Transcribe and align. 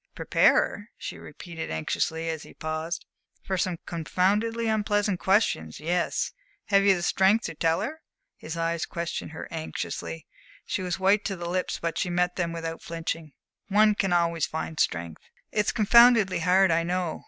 "Prepare 0.15 0.55
her?" 0.55 0.89
she 0.97 1.19
repeated 1.19 1.69
anxiously, 1.69 2.27
as 2.27 2.41
he 2.41 2.55
paused. 2.55 3.05
"For 3.43 3.55
some 3.55 3.77
confoundedly 3.85 4.67
unpleasant 4.67 5.19
questions! 5.19 5.79
Yes. 5.79 6.31
Have 6.69 6.83
you 6.83 6.95
the 6.95 7.03
strength 7.03 7.45
to 7.45 7.53
tell 7.53 7.81
her?" 7.81 8.01
His 8.35 8.57
eyes 8.57 8.87
questioned 8.87 9.29
her 9.29 9.47
anxiously. 9.51 10.25
She 10.65 10.81
was 10.81 10.99
white 10.99 11.23
to 11.25 11.35
the 11.35 11.47
lips, 11.47 11.77
but 11.79 11.99
she 11.99 12.09
met 12.09 12.35
them 12.35 12.51
without 12.51 12.81
flinching. 12.81 13.33
"One 13.67 13.93
can 13.93 14.11
always 14.11 14.47
find 14.47 14.79
strength." 14.79 15.21
"It's 15.51 15.71
confoundedly 15.71 16.39
hard, 16.39 16.71
I 16.71 16.81
know." 16.81 17.19